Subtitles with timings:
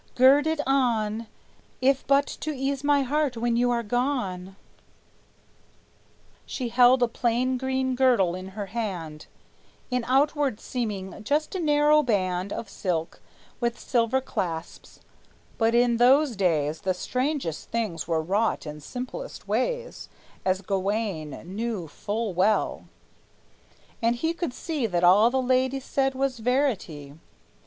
[0.15, 1.27] Gird it on,
[1.79, 4.55] If but to ease my heart when you are gone."
[6.43, 9.27] She held a plain green girdle in her hand,
[9.91, 13.21] In outward seeming just a narrow band Of silk,
[13.59, 15.01] with silver clasps;
[15.59, 20.09] but in those days The strangest things were wrought in simplest ways,
[20.43, 22.85] As Gawayne knew full well;
[24.01, 27.13] and he could see That all the lady said was verity.